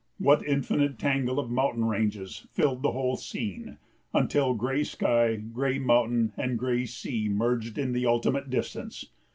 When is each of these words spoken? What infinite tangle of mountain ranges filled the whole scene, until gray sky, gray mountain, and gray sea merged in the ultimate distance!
What 0.17 0.43
infinite 0.43 0.97
tangle 0.97 1.37
of 1.39 1.51
mountain 1.51 1.85
ranges 1.85 2.47
filled 2.49 2.81
the 2.81 2.93
whole 2.93 3.17
scene, 3.17 3.77
until 4.15 4.55
gray 4.55 4.83
sky, 4.83 5.35
gray 5.35 5.77
mountain, 5.77 6.33
and 6.37 6.57
gray 6.57 6.87
sea 6.87 7.29
merged 7.29 7.77
in 7.77 7.91
the 7.91 8.07
ultimate 8.07 8.49
distance! 8.49 9.05